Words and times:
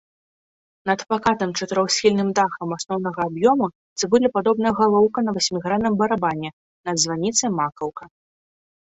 Над 0.89 0.99
пакатым 1.13 1.49
чатырохсхільным 1.59 2.29
дахам 2.37 2.69
асноўнага 2.77 3.19
аб'ёму 3.31 3.65
цыбулепадобная 3.99 4.71
галоўка 4.79 5.19
на 5.27 5.31
васьмігранным 5.35 5.93
барабане, 5.99 6.49
над 6.91 6.97
званіцай 7.05 7.49
макаўка. 7.59 8.03